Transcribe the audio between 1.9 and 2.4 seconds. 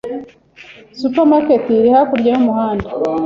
hakurya